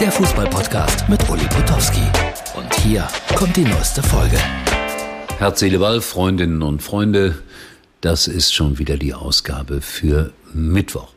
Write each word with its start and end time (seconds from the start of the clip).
der 0.00 0.12
Fußballpodcast 0.12 1.08
mit 1.08 1.28
Uli 1.28 1.44
Potowski. 1.46 2.02
Und 2.54 2.72
hier 2.76 3.08
kommt 3.34 3.56
die 3.56 3.64
neueste 3.64 4.00
Folge. 4.00 4.38
Herz, 5.38 5.58
Seele, 5.58 5.80
Ball, 5.80 6.00
Freundinnen 6.00 6.62
und 6.62 6.82
Freunde, 6.82 7.42
das 8.00 8.28
ist 8.28 8.54
schon 8.54 8.78
wieder 8.78 8.96
die 8.96 9.12
Ausgabe 9.12 9.80
für 9.80 10.32
Mittwoch. 10.54 11.08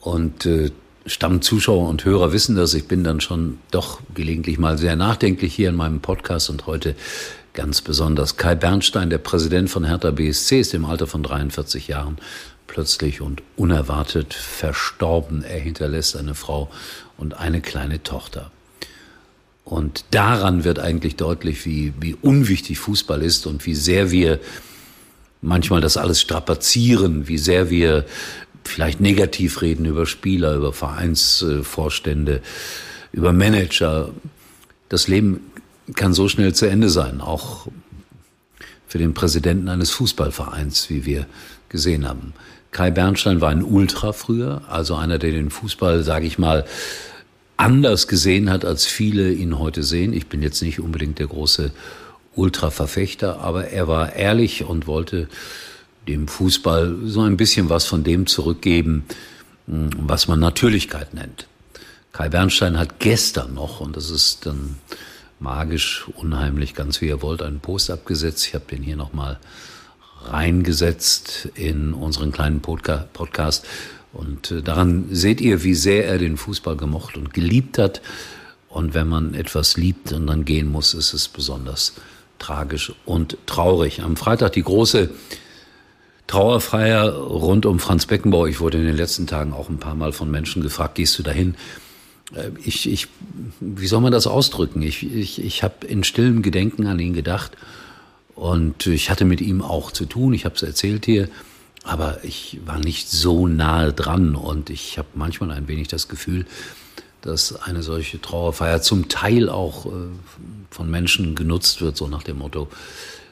Und 0.00 0.46
äh, 0.46 0.70
Stammzuschauer 1.06 1.88
und 1.88 2.04
Hörer 2.04 2.32
wissen 2.32 2.56
das, 2.56 2.74
ich 2.74 2.88
bin 2.88 3.04
dann 3.04 3.20
schon 3.20 3.58
doch 3.70 4.00
gelegentlich 4.14 4.58
mal 4.58 4.76
sehr 4.76 4.96
nachdenklich 4.96 5.54
hier 5.54 5.68
in 5.68 5.76
meinem 5.76 6.00
Podcast 6.00 6.50
und 6.50 6.66
heute 6.66 6.96
ganz 7.54 7.80
besonders. 7.80 8.36
Kai 8.36 8.54
Bernstein, 8.54 9.08
der 9.08 9.18
Präsident 9.18 9.70
von 9.70 9.84
Hertha 9.84 10.10
BSC, 10.10 10.60
ist 10.60 10.74
im 10.74 10.84
Alter 10.84 11.06
von 11.06 11.22
43 11.22 11.88
Jahren 11.88 12.18
plötzlich 12.66 13.20
und 13.20 13.42
unerwartet 13.56 14.34
verstorben. 14.34 15.44
Er 15.44 15.60
hinterlässt 15.60 16.16
eine 16.16 16.34
Frau 16.34 16.70
und 17.16 17.34
eine 17.34 17.60
kleine 17.60 18.02
Tochter. 18.02 18.50
Und 19.64 20.04
daran 20.10 20.64
wird 20.64 20.78
eigentlich 20.78 21.16
deutlich, 21.16 21.64
wie, 21.64 21.92
wie 22.00 22.14
unwichtig 22.14 22.78
Fußball 22.78 23.22
ist 23.22 23.46
und 23.46 23.64
wie 23.64 23.74
sehr 23.74 24.10
wir 24.10 24.38
manchmal 25.40 25.80
das 25.80 25.96
alles 25.96 26.20
strapazieren, 26.20 27.28
wie 27.28 27.38
sehr 27.38 27.70
wir 27.70 28.04
vielleicht 28.68 29.00
negativ 29.00 29.62
reden 29.62 29.84
über 29.84 30.06
Spieler, 30.06 30.54
über 30.54 30.72
Vereinsvorstände, 30.72 32.40
über 33.12 33.32
Manager. 33.32 34.10
Das 34.88 35.08
Leben 35.08 35.40
kann 35.94 36.12
so 36.12 36.28
schnell 36.28 36.54
zu 36.54 36.66
Ende 36.66 36.88
sein, 36.88 37.20
auch 37.20 37.68
für 38.88 38.98
den 38.98 39.14
Präsidenten 39.14 39.68
eines 39.68 39.90
Fußballvereins, 39.90 40.90
wie 40.90 41.04
wir 41.04 41.26
gesehen 41.68 42.08
haben. 42.08 42.32
Kai 42.70 42.90
Bernstein 42.90 43.40
war 43.40 43.50
ein 43.50 43.62
Ultra 43.62 44.12
früher, 44.12 44.62
also 44.68 44.96
einer, 44.96 45.18
der 45.18 45.30
den 45.30 45.50
Fußball, 45.50 46.02
sage 46.02 46.26
ich 46.26 46.38
mal, 46.38 46.64
anders 47.56 48.06
gesehen 48.06 48.50
hat, 48.50 48.64
als 48.64 48.84
viele 48.84 49.32
ihn 49.32 49.58
heute 49.58 49.82
sehen. 49.82 50.12
Ich 50.12 50.26
bin 50.26 50.42
jetzt 50.42 50.60
nicht 50.62 50.80
unbedingt 50.80 51.18
der 51.18 51.26
große 51.26 51.72
Ultra-Verfechter, 52.34 53.40
aber 53.40 53.68
er 53.68 53.88
war 53.88 54.12
ehrlich 54.12 54.64
und 54.64 54.86
wollte 54.86 55.28
dem 56.08 56.28
Fußball 56.28 56.96
so 57.04 57.22
ein 57.22 57.36
bisschen 57.36 57.68
was 57.68 57.84
von 57.86 58.04
dem 58.04 58.26
zurückgeben, 58.26 59.04
hm, 59.66 59.90
was 59.98 60.28
man 60.28 60.40
Natürlichkeit 60.40 61.14
nennt. 61.14 61.46
Kai 62.12 62.28
Bernstein 62.28 62.78
hat 62.78 62.98
gestern 62.98 63.54
noch, 63.54 63.80
und 63.80 63.96
das 63.96 64.10
ist 64.10 64.46
dann 64.46 64.76
magisch, 65.38 66.06
unheimlich, 66.16 66.74
ganz 66.74 67.00
wie 67.00 67.08
ihr 67.08 67.22
wollt, 67.22 67.42
einen 67.42 67.60
Post 67.60 67.90
abgesetzt. 67.90 68.46
Ich 68.46 68.54
habe 68.54 68.64
den 68.70 68.82
hier 68.82 68.96
nochmal 68.96 69.38
reingesetzt 70.24 71.50
in 71.54 71.92
unseren 71.92 72.32
kleinen 72.32 72.60
Podca 72.60 73.06
Podcast. 73.12 73.66
Und 74.12 74.50
äh, 74.50 74.62
daran 74.62 75.06
seht 75.10 75.40
ihr, 75.40 75.62
wie 75.62 75.74
sehr 75.74 76.06
er 76.06 76.18
den 76.18 76.36
Fußball 76.36 76.76
gemocht 76.76 77.16
und 77.16 77.34
geliebt 77.34 77.78
hat. 77.78 78.00
Und 78.68 78.94
wenn 78.94 79.08
man 79.08 79.34
etwas 79.34 79.76
liebt 79.76 80.12
und 80.12 80.26
dann 80.26 80.44
gehen 80.44 80.70
muss, 80.70 80.94
ist 80.94 81.12
es 81.12 81.28
besonders 81.28 81.94
tragisch 82.38 82.92
und 83.04 83.36
traurig. 83.46 84.02
Am 84.02 84.16
Freitag 84.16 84.52
die 84.52 84.62
große 84.62 85.10
Trauerfeier 86.26 87.12
rund 87.12 87.66
um 87.66 87.78
Franz 87.78 88.06
Beckenbauer. 88.06 88.48
Ich 88.48 88.60
wurde 88.60 88.78
in 88.78 88.84
den 88.84 88.96
letzten 88.96 89.26
Tagen 89.26 89.52
auch 89.52 89.68
ein 89.68 89.78
paar 89.78 89.94
Mal 89.94 90.12
von 90.12 90.30
Menschen 90.30 90.62
gefragt, 90.62 90.96
gehst 90.96 91.18
du 91.18 91.22
dahin? 91.22 91.54
Äh, 92.34 92.50
ich, 92.64 92.90
ich, 92.90 93.08
wie 93.60 93.86
soll 93.86 94.00
man 94.00 94.12
das 94.12 94.26
ausdrücken? 94.26 94.82
Ich, 94.82 95.02
ich, 95.14 95.42
ich 95.42 95.62
habe 95.62 95.86
in 95.86 96.04
stillem 96.04 96.42
Gedenken 96.42 96.86
an 96.86 96.98
ihn 96.98 97.14
gedacht 97.14 97.52
und 98.34 98.86
ich 98.86 99.10
hatte 99.10 99.24
mit 99.24 99.40
ihm 99.40 99.62
auch 99.62 99.92
zu 99.92 100.04
tun, 100.04 100.34
ich 100.34 100.44
habe 100.44 100.56
es 100.56 100.62
erzählt 100.62 101.06
hier, 101.06 101.28
aber 101.84 102.24
ich 102.24 102.58
war 102.66 102.78
nicht 102.78 103.08
so 103.08 103.46
nahe 103.46 103.92
dran 103.92 104.34
und 104.34 104.70
ich 104.70 104.98
habe 104.98 105.08
manchmal 105.14 105.52
ein 105.52 105.68
wenig 105.68 105.88
das 105.88 106.08
Gefühl, 106.08 106.46
dass 107.22 107.62
eine 107.62 107.82
solche 107.82 108.20
Trauerfeier 108.20 108.82
zum 108.82 109.08
Teil 109.08 109.48
auch 109.48 109.86
äh, 109.86 109.90
von 110.70 110.90
Menschen 110.90 111.36
genutzt 111.36 111.80
wird, 111.80 111.96
so 111.96 112.08
nach 112.08 112.24
dem 112.24 112.38
Motto 112.38 112.68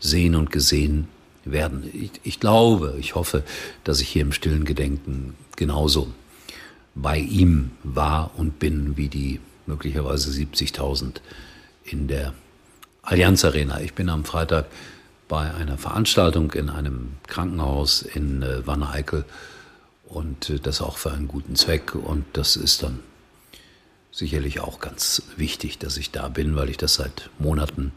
sehen 0.00 0.34
und 0.34 0.50
gesehen 0.50 1.08
werden. 1.44 1.88
Ich, 1.92 2.12
ich 2.22 2.40
glaube, 2.40 2.96
ich 2.98 3.14
hoffe, 3.14 3.42
dass 3.84 4.00
ich 4.00 4.08
hier 4.08 4.22
im 4.22 4.32
stillen 4.32 4.64
Gedenken 4.64 5.34
genauso 5.56 6.08
bei 6.94 7.18
ihm 7.18 7.70
war 7.82 8.32
und 8.36 8.58
bin 8.58 8.96
wie 8.96 9.08
die 9.08 9.40
möglicherweise 9.66 10.30
70.000 10.30 11.20
in 11.84 12.08
der 12.08 12.34
Allianz 13.02 13.44
Arena. 13.44 13.80
Ich 13.80 13.94
bin 13.94 14.08
am 14.08 14.24
Freitag 14.24 14.66
bei 15.28 15.54
einer 15.54 15.78
Veranstaltung 15.78 16.52
in 16.52 16.68
einem 16.68 17.12
Krankenhaus 17.28 18.02
in 18.02 18.42
äh, 18.42 18.66
Wanne-Eickel 18.66 19.24
und 20.06 20.50
äh, 20.50 20.58
das 20.58 20.82
auch 20.82 20.98
für 20.98 21.12
einen 21.12 21.28
guten 21.28 21.54
Zweck 21.54 21.94
und 21.94 22.24
das 22.32 22.56
ist 22.56 22.82
dann 22.82 22.98
sicherlich 24.12 24.60
auch 24.60 24.80
ganz 24.80 25.22
wichtig, 25.36 25.78
dass 25.78 25.96
ich 25.96 26.10
da 26.10 26.28
bin, 26.28 26.56
weil 26.56 26.68
ich 26.68 26.76
das 26.76 26.94
seit 26.94 27.30
Monaten 27.38 27.92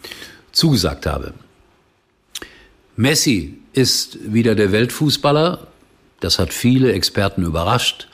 zugesagt 0.52 1.08
habe. 1.08 1.34
Messi 2.96 3.58
ist 3.74 4.20
wieder 4.34 4.54
der 4.54 4.72
Weltfußballer. 4.72 5.66
Das 6.20 6.38
hat 6.38 6.54
viele 6.54 6.94
Experten 6.94 7.44
überrascht. 7.44 8.08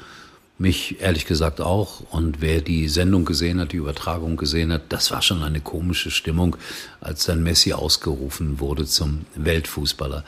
Mich 0.58 1.02
ehrlich 1.02 1.26
gesagt 1.26 1.60
auch. 1.60 2.02
Und 2.12 2.40
wer 2.40 2.62
die 2.62 2.88
Sendung 2.88 3.26
gesehen 3.26 3.60
hat, 3.60 3.74
die 3.74 3.78
Übertragung 3.78 4.38
gesehen 4.38 4.72
hat, 4.72 4.84
das 4.90 5.12
war 5.12 5.22
schon 5.22 5.44
eine 5.44 5.60
komische 5.60 6.12
Stimmung, 6.12 6.56
als 7.02 7.26
dann 7.26 7.44
Messi 7.44 7.74
ausgerufen 7.74 8.62
wurde 8.62 8.86
zum 8.86 9.26
Weltfußballer. 9.36 10.24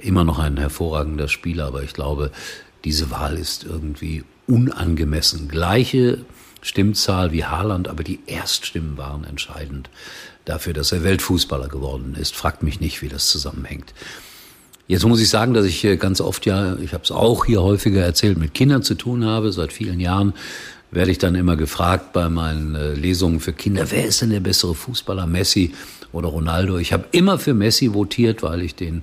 Immer 0.00 0.24
noch 0.24 0.38
ein 0.38 0.58
hervorragender 0.58 1.28
Spieler, 1.28 1.66
aber 1.66 1.82
ich 1.82 1.94
glaube, 1.94 2.30
diese 2.84 3.10
Wahl 3.10 3.38
ist 3.38 3.64
irgendwie 3.64 4.24
unangemessen. 4.46 5.48
Gleiche 5.48 6.26
Stimmzahl 6.60 7.32
wie 7.32 7.44
Haaland, 7.44 7.88
aber 7.88 8.04
die 8.04 8.20
Erststimmen 8.26 8.98
waren 8.98 9.24
entscheidend 9.24 9.88
dafür, 10.44 10.72
dass 10.72 10.92
er 10.92 11.04
Weltfußballer 11.04 11.68
geworden 11.68 12.16
ist. 12.20 12.34
Fragt 12.34 12.62
mich 12.62 12.80
nicht, 12.80 13.02
wie 13.02 13.08
das 13.08 13.28
zusammenhängt. 13.28 13.94
Jetzt 14.86 15.06
muss 15.06 15.20
ich 15.20 15.30
sagen, 15.30 15.54
dass 15.54 15.64
ich 15.64 15.86
ganz 15.98 16.20
oft 16.20 16.44
ja, 16.44 16.76
ich 16.76 16.92
habe 16.92 17.04
es 17.04 17.10
auch 17.10 17.46
hier 17.46 17.62
häufiger 17.62 18.02
erzählt, 18.02 18.36
mit 18.36 18.52
Kindern 18.52 18.82
zu 18.82 18.94
tun 18.94 19.24
habe. 19.24 19.50
Seit 19.50 19.72
vielen 19.72 19.98
Jahren 19.98 20.34
werde 20.90 21.10
ich 21.10 21.18
dann 21.18 21.34
immer 21.34 21.56
gefragt 21.56 22.12
bei 22.12 22.28
meinen 22.28 22.74
äh, 22.74 22.92
Lesungen 22.92 23.40
für 23.40 23.52
Kinder, 23.52 23.90
wer 23.90 24.04
ist 24.04 24.22
denn 24.22 24.30
der 24.30 24.40
bessere 24.40 24.74
Fußballer, 24.74 25.26
Messi 25.26 25.74
oder 26.12 26.28
Ronaldo? 26.28 26.78
Ich 26.78 26.92
habe 26.92 27.06
immer 27.12 27.38
für 27.38 27.54
Messi 27.54 27.94
votiert, 27.94 28.42
weil 28.42 28.60
ich 28.60 28.74
den 28.74 29.02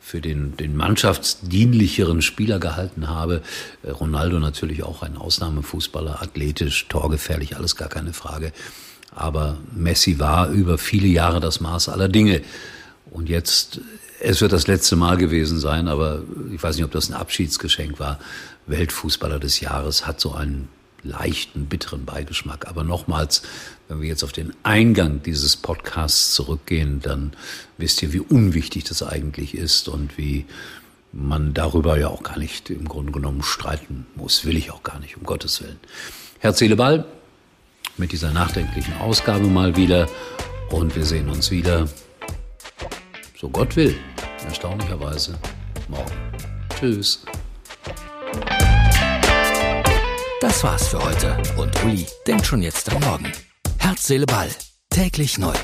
für 0.00 0.20
den, 0.20 0.56
den 0.56 0.76
mannschaftsdienlicheren 0.76 2.22
Spieler 2.22 2.58
gehalten 2.58 3.08
habe. 3.08 3.40
Äh, 3.82 3.90
Ronaldo 3.90 4.38
natürlich 4.38 4.82
auch 4.82 5.02
ein 5.02 5.16
Ausnahmefußballer, 5.16 6.20
athletisch, 6.20 6.88
torgefährlich, 6.88 7.56
alles 7.56 7.76
gar 7.76 7.88
keine 7.88 8.12
Frage. 8.12 8.52
Aber 9.14 9.58
Messi 9.74 10.18
war 10.18 10.48
über 10.50 10.78
viele 10.78 11.08
Jahre 11.08 11.40
das 11.40 11.60
Maß 11.60 11.88
aller 11.88 12.08
Dinge. 12.08 12.42
Und 13.10 13.28
jetzt 13.28 13.80
es 14.22 14.40
wird 14.40 14.52
das 14.52 14.68
letzte 14.68 14.94
Mal 14.94 15.16
gewesen 15.16 15.58
sein, 15.58 15.88
aber 15.88 16.22
ich 16.54 16.62
weiß 16.62 16.76
nicht, 16.76 16.84
ob 16.84 16.92
das 16.92 17.10
ein 17.10 17.14
Abschiedsgeschenk 17.14 17.98
war. 17.98 18.20
Weltfußballer 18.66 19.40
des 19.40 19.60
Jahres 19.60 20.06
hat 20.06 20.20
so 20.20 20.32
einen 20.32 20.68
leichten, 21.02 21.66
bitteren 21.66 22.04
Beigeschmack. 22.04 22.68
Aber 22.68 22.84
nochmals, 22.84 23.42
wenn 23.88 24.00
wir 24.00 24.08
jetzt 24.08 24.22
auf 24.22 24.30
den 24.30 24.54
Eingang 24.62 25.22
dieses 25.24 25.56
Podcasts 25.56 26.34
zurückgehen, 26.34 27.00
dann 27.00 27.32
wisst 27.78 28.02
ihr, 28.02 28.12
wie 28.12 28.20
unwichtig 28.20 28.84
das 28.84 29.02
eigentlich 29.02 29.56
ist 29.56 29.88
und 29.88 30.16
wie 30.16 30.46
man 31.12 31.52
darüber 31.52 31.98
ja 31.98 32.08
auch 32.08 32.22
gar 32.22 32.38
nicht 32.38 32.70
im 32.70 32.88
Grunde 32.88 33.10
genommen 33.10 33.42
streiten 33.42 34.06
muss. 34.14 34.44
Will 34.44 34.56
ich 34.56 34.70
auch 34.70 34.84
gar 34.84 35.00
nicht, 35.00 35.16
um 35.16 35.24
Gottes 35.24 35.60
Willen. 35.60 35.80
Herz, 36.38 36.58
Seele, 36.58 36.76
Ball 36.76 37.04
mit 37.96 38.12
dieser 38.12 38.32
nachdenklichen 38.32 38.96
Ausgabe 38.98 39.46
mal 39.46 39.76
wieder 39.76 40.08
und 40.70 40.94
wir 40.96 41.04
sehen 41.04 41.28
uns 41.28 41.50
wieder 41.50 41.88
so 43.40 43.48
Gott 43.48 43.74
will, 43.76 43.96
erstaunlicherweise 44.46 45.38
morgen. 45.88 46.12
Tschüss. 46.78 47.24
Das 50.40 50.64
war's 50.64 50.88
für 50.88 51.02
heute 51.02 51.36
und 51.56 51.84
Uli 51.84 52.06
denkt 52.26 52.46
schon 52.46 52.62
jetzt 52.62 52.90
am 52.92 53.00
Morgen. 53.02 53.32
Herz, 53.78 54.06
Seele, 54.06 54.26
Ball. 54.26 54.50
Täglich 54.90 55.38
neu. 55.38 55.54